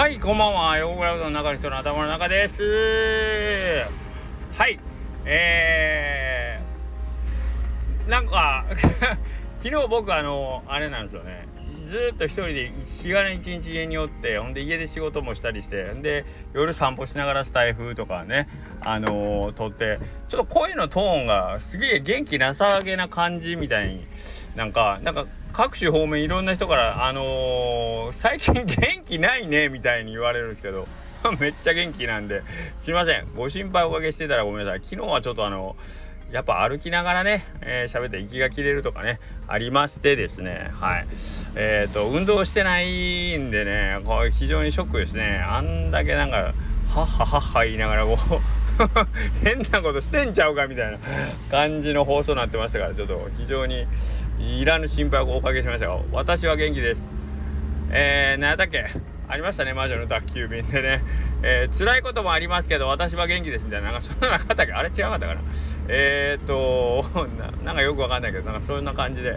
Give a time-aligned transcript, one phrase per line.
[0.00, 0.78] はいこんばんは。
[0.78, 3.84] ヨーグラウドの中の人の頭の中です。
[4.56, 4.80] はい
[5.26, 8.64] えー、なんか
[9.62, 11.46] 昨日僕あのあれなんですよね。
[11.86, 12.72] ずっと一人で
[13.02, 18.48] 日がね一日家におってほんで家で仕事もしたりしてで夜散歩しながらスタイフとかね
[18.80, 19.98] あのー、撮って
[20.28, 24.06] ちょっと声のトーンがすげえ元気なさげな感じみたいに
[24.56, 30.86] なんかなんか各種方面いろんな人からあのー、最近元気ないねみたいに言われるんですけど
[31.38, 32.42] めっちゃ元気なんで
[32.84, 33.26] すいません。
[33.36, 34.80] ご心配おかけしてたらごめんなさい。
[34.82, 35.76] 昨日はちょっとあの
[36.32, 39.18] やっぱ歩きながらね喋、えー、って息が切れるとかね
[39.48, 40.70] ありましてですね。
[40.80, 41.06] はい。
[41.56, 45.44] えっ、ー、と運動してないんでねこれ非常にショックですね。
[45.46, 48.59] あんだけなんかはっははっは言いながらこう
[49.44, 50.98] 変なことしてんちゃうかみたいな
[51.50, 53.86] 感じの放送になってましたからちょっと非常に
[54.38, 57.02] いらぬ心配をおかけしましたが私は元気です。
[57.92, 58.86] えー、何やったっけ？
[59.28, 61.02] ありましたね魔女の宅急便でね。
[61.42, 64.72] えー、辛いこともありますけど私は元気ですみたいななんかそんななかったっけ？
[64.72, 65.40] あれ違うかったかな？
[65.88, 67.04] えー、 っと
[67.64, 69.28] なんかよくわかんないけどなんかそんな感じで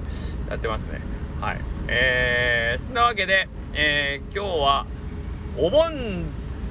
[0.50, 1.00] やってますね。
[1.41, 1.57] はい。
[1.88, 4.85] えー、そんなわけで、えー、今日は
[5.57, 6.25] お盆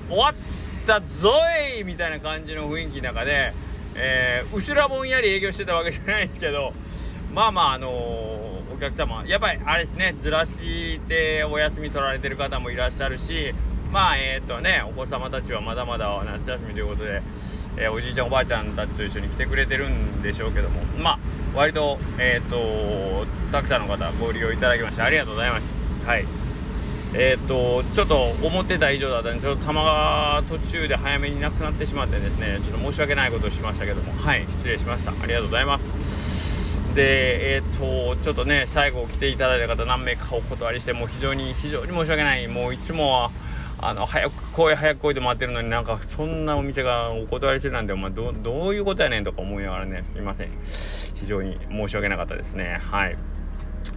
[0.09, 0.62] 終わった
[1.01, 1.33] ぞ
[1.79, 3.53] いみたいな感じの雰囲気の中で、
[3.95, 6.73] えー、後ろぼんやり営業してたわけじゃないですけど
[7.33, 13.55] まあまああのー、お客様やっぱりあれですねずらしてお休み取られてる方もいらっしゃるし
[13.91, 17.23] まあえっ、ー、とねお子様たちはまだまだ夏休みということで、
[17.77, 21.19] えー、おじいちゃんおばあちゃんたちと一緒に来てくれてるんでしょうけどもまあ
[21.55, 25.67] 割とえっ、とたくさんの方ご利用いただきましてありがとうございまし
[26.05, 26.11] た。
[26.11, 26.42] はい。
[27.15, 35.11] えっ、とちょっと思ってた以上だったんでちょっと球が途中で早めになくなってしまってですねちょっと申し訳ないことをしましたけどもはい失礼しました。
[35.13, 35.85] ありがとうございます。
[36.95, 42.49] でえっ、とちょっとね最後来ていただいた方何名かお断りしてもう非常に非常に申し訳ない。
[42.49, 43.31] もういつもは
[43.79, 50.51] あの早く来い早く来いで待ってるのになんかそんなお店がお断りしてるなんでお前どどういうことやねんとか思いながらねすいません。
[51.15, 52.79] 非常に申し訳なかったですね。
[52.81, 53.17] はい。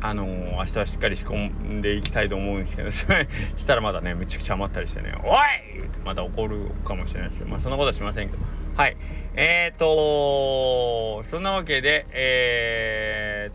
[0.02, 3.08] あのー、明日はしっかり仕込んでいきたいと思うんですけどそ
[3.58, 8.44] したらまだねめちゃくちゃ余ったりしてね「おい!」ってまた怒るかもしれないですけどまあそんなことはしませんけど。
[8.76, 8.98] はい。
[9.38, 13.52] えーとそんなわけでえ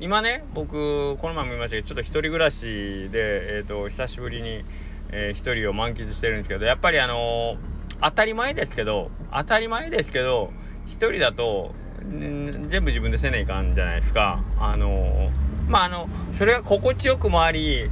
[0.00, 4.64] ー、今ね僕この前も言いましたけどちょっと一人暮らしでえーと久しぶりに
[5.10, 7.56] えー、一人を満喫してるんですけどやっぱりあのー、
[8.02, 10.52] 当たり前ですけど当たり前ですけど
[10.86, 11.74] 一人だと
[12.10, 14.42] 全部自分でせないかんじゃないですか。
[14.58, 15.30] あのー、
[15.68, 17.90] まああのそれが心地よくもあり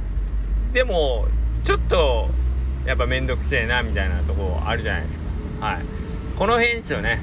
[0.73, 1.27] でも
[1.63, 2.29] ちょっと
[2.85, 5.65] やっぱ面倒くせえなみたいなとこあるじゃないですか。
[5.65, 5.85] はい。
[6.37, 7.19] この辺ですよね。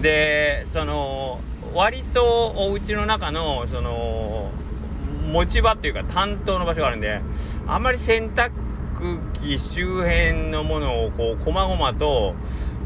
[0.00, 1.40] でその
[1.74, 4.50] 割とお家の中のその
[5.30, 7.20] 持ち場っていうか担当の場所があるんで
[7.66, 8.50] あんまり洗濯
[8.94, 12.34] 空気周辺のものをこう細々と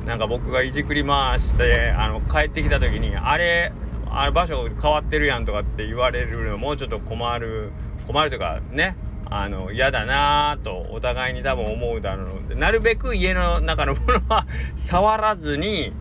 [0.07, 3.73] なんか僕がいじくり回してあの帰ってきた時にあれ
[4.15, 7.71] あれ場所変わってるやんとかって言われるのもうちょっと困る
[8.07, 8.97] 困るというかね
[9.31, 14.47] あの嫌だなぁとお互いに多分思うだろうのでなるべく家の中のものは
[14.77, 15.93] 触らずに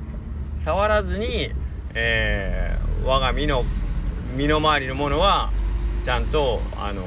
[0.66, 1.52] 触らずに、
[1.94, 3.64] えー、我が身の
[4.36, 5.50] 身の回りのものは
[6.04, 7.04] ちゃんとあの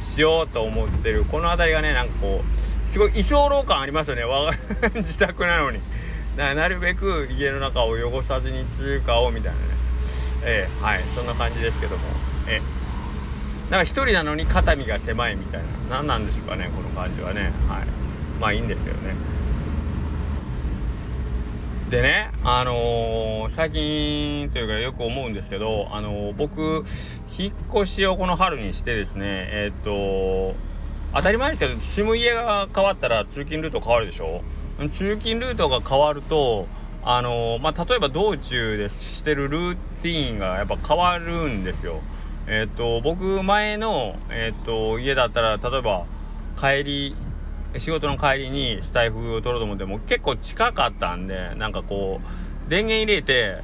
[0.00, 1.24] しようと思ってる。
[1.24, 4.24] この辺りがねなんかこうすごい居候感ありますよね。
[4.24, 4.56] 我が
[4.96, 5.80] 自宅なのに。
[6.36, 9.87] だからなるべく家の中を汚さずに通過をみたいなね。
[10.44, 12.02] ええ、はいそんな感じですけども。
[12.48, 12.58] ええ。
[13.68, 15.60] ー、なんか一人なのに肩身が狭いみたい
[15.90, 15.96] な。
[15.96, 17.52] 何なんでしょうかねこの感じはね。
[17.68, 17.86] はい。
[18.40, 19.14] まあいいんですけどね。
[21.90, 26.84] でね、あのー、最近というかよく思うんですけど、あのー、僕、
[27.38, 30.54] 引っ越しをこの春にしてですね、えー、っと、
[31.14, 34.42] 当たり前ですけど、住む家が変わったら通勤ルート変わるでしょ？
[34.90, 36.66] 通勤ルートが変わると、
[37.04, 42.00] あのまあ、例えば道中でしてるルーティーンがやっぱ変わるんですよ。
[42.46, 46.04] えっと、僕前の、えっと、家だったら、例えば
[46.58, 47.16] 帰り、
[47.76, 52.20] 仕事の帰りにスタイフを取ろうと思っても結構近かったんでなんかこ
[52.66, 53.62] う電源入れて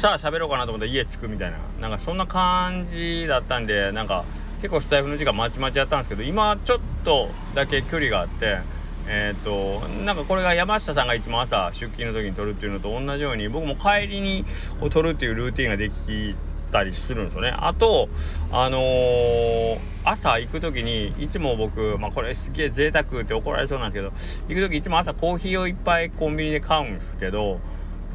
[0.00, 4.24] さあ喋ろうかなと思ったら家着くみたいななんかそんな感じだったんでなんか
[4.60, 8.58] 結構スタイフの時間まちまちやったんですけど今ちょっとだけ距離があって
[9.06, 14.44] えっ、となんかこれが山下さんがいつも朝出勤の時に撮るっていうのと同じように僕も帰りに
[14.80, 16.34] こう撮るっていうルーティンができ
[16.72, 17.54] たりするんですよね。
[17.56, 18.08] あと
[18.50, 27.60] あのー、朝行く時にいつも僕まあこれすげえ贅沢って怒られそうなんですけど行く時いつも朝コーヒーをいっぱいコンビニで買うんですけど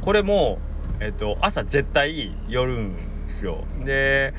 [0.01, 0.59] これも
[0.99, 2.95] えっと朝絶対寄るん
[3.27, 3.63] ですよ。
[3.85, 4.33] で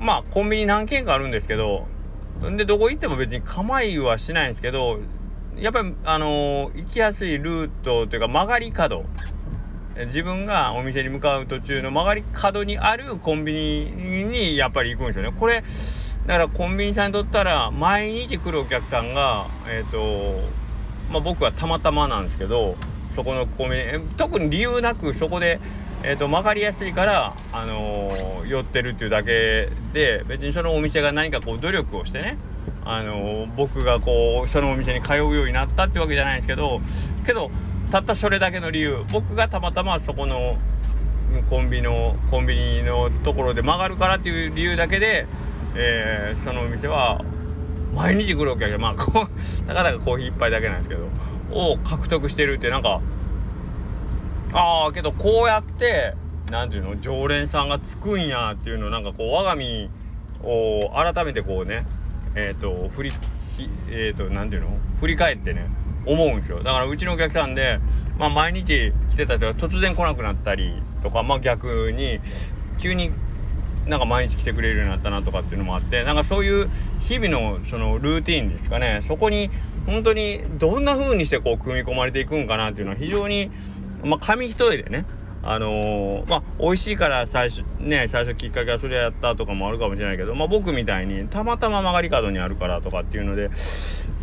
[0.00, 1.86] まあコンビニ何軒かあるんですけど
[2.56, 4.98] でどこ行っても別に構いはしないんですけど
[5.58, 9.04] やっぱりあの、行きやすいルートというか曲がり角。
[10.06, 15.32] 自分がお店に向かう途中の曲がり角にあるコンビニにやっぱり行くんですよね。
[15.38, 15.62] これ
[16.26, 20.40] だからコンビニさんにとったら毎日来るお客さんがえっ、ー、と
[21.12, 22.76] まあ僕はたまたまなんですけど
[23.14, 23.82] そこのコンビニ
[24.16, 25.60] 特に理由なくそこで
[26.02, 32.38] えーと、曲がりやすいから、あのー、寄ってるっていうだけで別にそのお店が何かこう努力をしてね、
[32.92, 36.80] あの、僕がこうそのお店に通うようになったってわけじゃないんですけど
[37.24, 37.50] けど
[37.90, 40.58] たったそれだけの理由僕がたまたまそこの
[41.48, 45.26] コンビのコンビニのところで曲がるからっていう理由だけで、
[45.76, 47.24] えー、そのお店は
[47.94, 51.08] 毎日来るお客さんまあこうたかだかコーヒー1杯だけなんですけど
[51.52, 53.00] を獲得してるってなんか
[54.52, 56.14] ああけどこうやって
[56.50, 59.88] 何ていうの常連さんがつくんやっていうのをなんかこう我が身
[60.42, 61.86] を改めてこうね
[62.34, 63.12] えっ、ー、と振り
[63.90, 64.78] えっ、ー、と何ていうの？
[65.00, 65.66] 振り返ってね
[66.06, 66.62] 思うんですよ。
[66.62, 67.78] だからうちのお客さんで、
[68.18, 72.20] まあ、毎日来てたとか突然来なくなったりとかまあ逆に
[72.78, 73.10] 急に
[73.86, 79.02] なんか毎日来てくれるようになったなとかっていうのもあってなんかそういう日々のそのルーティンですかね。
[79.06, 79.50] そこに
[79.86, 83.50] 本当にどんな風にしてこう組み込まれていくんかなっていうのは非常に
[84.02, 85.04] まあ、紙一重でね、
[85.42, 93.50] あのー、まあ、美味しいから最初、ね、最初きっかけはそれやったとかもあるかもしれないけど、まあ、僕みたいにたまたま曲がり角にあるからとかっていうので、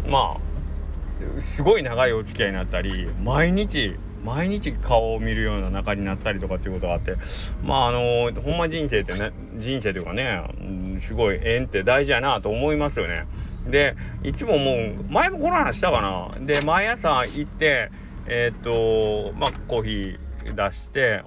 [0.07, 7.15] まあ、すごい長いお付き合いになったり、毎日、毎日顔を見るような仲になったりとかっていうことがあって、
[7.63, 13.25] まあ、あのー、ほんま人生ってね、人生というかね、うんすごい縁って大事やなと思いますよね。
[13.67, 16.45] で、いつももう、前もこの話したかな。
[16.45, 17.91] で、毎朝行って、
[18.27, 21.23] えっ、とまあコーヒー出して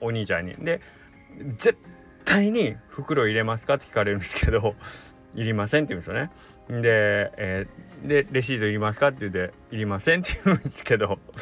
[0.00, 0.54] お兄ちゃんに。
[0.54, 0.80] で
[1.56, 1.76] 絶
[2.24, 3.74] 対に袋入れますか？
[3.74, 4.74] って聞かれるんですけど
[5.34, 6.30] いりませんって言うんですよね。
[6.82, 9.08] で,、えー、でレシートいりますか？
[9.08, 11.18] って言っていりませんって言うんですけど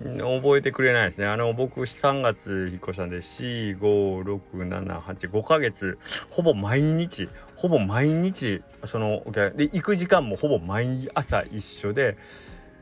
[0.00, 1.26] 覚えてくれないですね。
[1.26, 5.98] あの、僕3月引っ越したんで、4、5、6、7、8、5ヶ月、
[6.30, 12.16] ほぼ毎日、ほぼ毎日、その、で、行く時間もほぼ毎朝一緒で、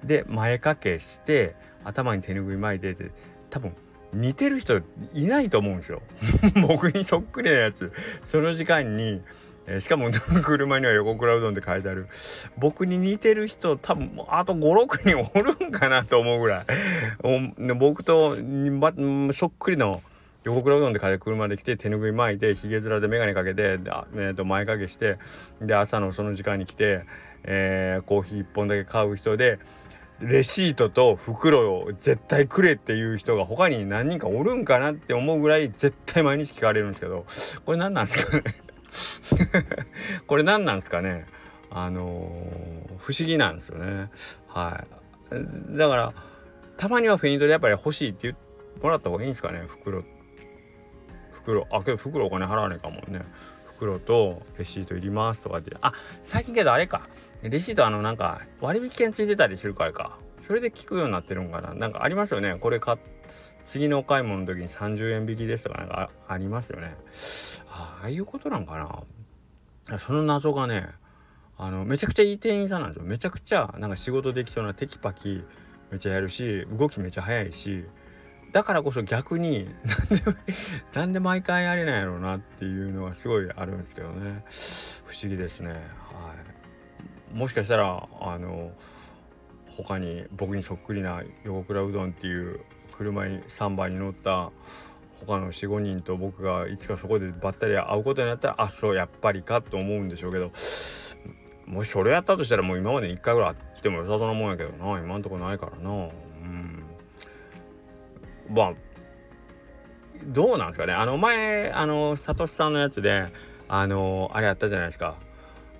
[0.05, 1.56] で前掛けして
[1.88, 3.11] 頭に手ぬぐい巻いてて
[3.50, 3.73] 多分
[4.12, 4.81] 似てる人
[5.14, 6.02] いないと思うんですよ。
[6.67, 7.93] 僕にそっくりなやつ。
[8.25, 9.23] その時間に、
[9.67, 10.11] えー、しかも
[10.43, 12.06] 車には横倉うどんって書いてある。
[12.56, 16.64] 僕に似てる人多分あと56人おるんかなと思うぐらい。
[17.76, 18.93] 僕と、ま、
[19.32, 20.02] そっくりの
[20.44, 25.19] 横倉うどんで買い車で来て手ぬぐい巻いてひげ面で眼鏡かけて、えー、と前掛けして
[25.61, 27.05] で朝のその時間に来て、
[27.44, 29.58] えー、コーヒー1本だけ買う人で
[30.20, 37.24] レシートと袋を絶対くれっていう人が他に何人かおるんかなって思うぐらい絶対毎日聞かれるんですけど
[37.64, 38.42] これ何なんですかね？
[40.26, 41.26] これ何なんですかね？
[41.70, 44.10] あのー、不思議なんですよね。
[44.48, 44.84] は
[45.32, 45.76] い。
[45.76, 46.12] だから
[46.76, 48.40] たまにはフェイントでやっぱり欲しいって言って
[48.82, 49.62] もらった方がいいんですかね？
[49.68, 50.02] 袋。
[51.32, 51.66] 袋。
[51.70, 53.20] あけど袋お金払わないかもね。
[53.76, 55.76] 袋とレシートいりますとかって。
[55.80, 55.92] あ
[56.24, 57.02] 最近けどあれか。
[57.43, 60.19] レシートあのなんか割引券ついてたりするからか。
[60.46, 61.75] それで聞くようになってるんかな。
[61.75, 62.56] なんかありますよね。
[62.58, 62.96] これ買
[63.67, 66.96] 次のお買い物の時に30円引きですとかなんかありますよね。
[67.69, 69.04] ああいうことなんか
[69.88, 69.99] な。
[69.99, 70.88] その謎がね
[71.57, 73.04] あのめちゃくちゃいい店員さんなんですよ。
[73.04, 75.45] めちゃくちゃなんか仕事できそうなテキパキ
[75.90, 77.85] めっちゃやるし動きめっちゃ速いし
[78.52, 80.38] だからこそ逆になんで
[80.95, 84.45] なんで毎回やれないやろうなっていうのがすごいあるんですけどね。
[85.04, 85.71] 不思議ですね。
[85.73, 85.78] はい。
[87.32, 88.73] もしかしたらあの
[89.76, 92.61] 他に僕にそっくりな横倉うどんっていう
[92.92, 94.50] 車に3番に乗った
[95.26, 100.52] 他の45人と僕がいつかそこでばったり会うことになったらあそうやっぱりかと思うんでしょうけど
[101.68, 104.99] もしそれやったとしたらもう今までに1回ぐらい会っても良さそうなもんやけどな。
[104.99, 105.90] 今んとこないからな。
[105.90, 105.97] う
[106.44, 106.82] ん。
[108.50, 108.73] まあ
[110.25, 110.94] どうなんですかね。
[110.94, 113.26] あの前あのサトシさんのやつで
[113.68, 115.16] あのあれやったじゃないですか。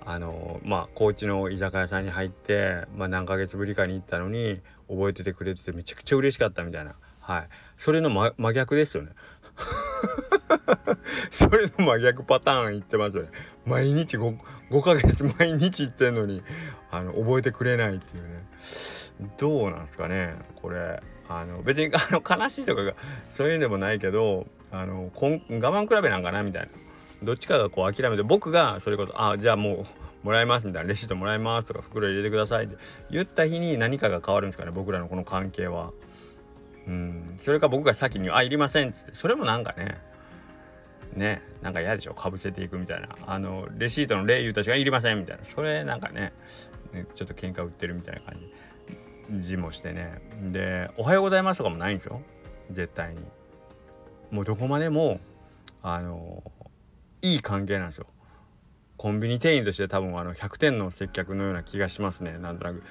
[0.05, 6.95] あのまあ高知の居酒屋さんに入って、まあ、何ヶ月ぶりかに行ったのに覚えててくれててめちゃくちゃ嬉しかったみたいな。
[7.19, 7.47] はい。
[7.77, 9.11] それの、ま、真逆ですよね。
[11.31, 13.29] それの真逆パターン言ってますよね。
[13.65, 14.37] 毎日 5,
[14.71, 16.41] 5ヶ月毎日行ってんのに
[16.89, 18.43] あの覚えてくれないっていうね。
[19.37, 21.01] どうなんですかねこれ。
[21.27, 22.93] あの別にあの悲しいとかが
[23.29, 26.69] そういうんでもないけどあの我慢比べなんかなみたいな。
[27.23, 29.85] どっちかがこう諦めて僕がそれこそ「あじゃあも
[30.23, 32.77] うもらいます」みたいな「レシートもらいます」とか「袋入れてください」って
[33.11, 35.91] 言った日に何かが変わるんですかね僕らのこの関係は。
[36.87, 37.37] うん。
[37.37, 39.97] それか僕が先に「あいりません」っつってそれもなんかね。
[41.13, 41.41] ね。
[41.61, 42.13] なんか嫌でしょ。
[42.13, 43.09] かぶせていくみたいな。
[43.27, 45.43] あのレシートの例言うたちがいりませんみたいな。
[45.43, 46.33] それなんかね。
[46.93, 49.47] ねちょっと喧嘩売ってるみたいな感じ。
[49.47, 50.21] 字もしてね。
[50.51, 52.21] で「おはようございます」とかもないんですよ。
[52.71, 53.19] 絶対に。
[54.31, 55.19] もうどこまでも
[55.81, 56.43] あの
[57.21, 58.07] いい関係なんですよ。
[58.97, 62.37] コンビニ店員として多分あの100点の接客のような気がしますね。
[62.37, 62.83] なんとなく。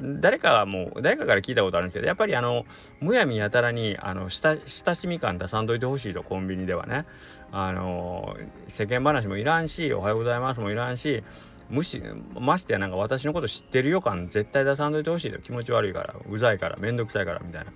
[0.00, 2.64] 誰かはもう誰かから聞いたことあるんですけどやっぱりあの
[3.00, 4.58] むやみやたらにあの親
[4.96, 7.06] しみ感出さんといてほしいとコンビニではね。
[7.52, 8.34] あの
[8.68, 11.22] 世間話もいらんしおはようございますもいらんし
[11.68, 12.02] むし
[12.34, 17.72] ましてやなんか私のこと知ってるよ感絶対出さんといてほしいと気持ち悪いからうざいからめんどくさいからみたいな。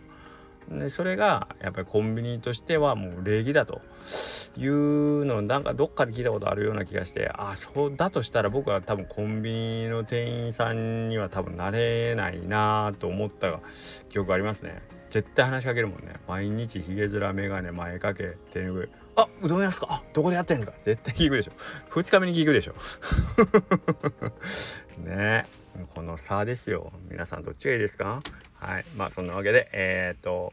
[0.70, 3.80] でそれがやっぱりコンビニとしてはもう礼儀だと
[4.56, 13.61] いうのなんかどっかで聞いたことあるような気がしてあそうだとしたら僕は多分コンビニの店員さんには多分なれないなと思った
[14.08, 14.82] 記憶ありますね。
[15.11, 16.14] 絶対話しかけるもんね。
[16.26, 19.87] 毎日ひげ面眼鏡前かけ手拭いあうどん屋すか。
[19.88, 20.76] あどこでやってんですか。
[20.85, 21.52] 絶対聞くでしょ。
[21.90, 22.75] 2日目に聞くでしょ。
[25.02, 25.06] ね。
[25.08, 26.92] えこの差ですよ。
[27.11, 28.21] 皆さんどっちがいいですか？
[28.54, 28.85] はい。
[28.97, 30.52] まあそんなわけでえっ、ー、と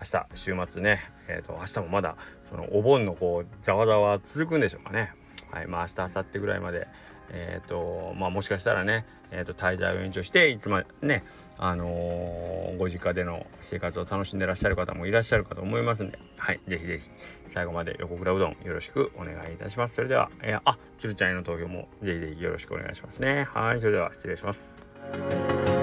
[0.00, 2.16] 明日週末ねえっ、ー、と明日もまだ
[2.48, 5.12] そのお盆のこうざわざわ続くんでしょうかね。
[5.50, 5.66] はい。
[5.66, 6.88] まあ明日明後日ぐらいまで
[7.30, 9.04] えっ、ー、とまあもしかしたらね
[9.34, 11.24] えーと、滞在を延長していつまね
[11.58, 17.10] あのー、ご実家での生活を楽しんでらっしゃる方もいらっしゃるかと思いますんではいぜひぜひ
[17.48, 19.94] 最後まで横倉うどんよろしくお願いいたします。
[19.94, 23.44] それでは、えー、あつるちゃんへの投票もぜひぜひよろしくお願いしますね。
[23.44, 25.73] はいそれでは失礼します。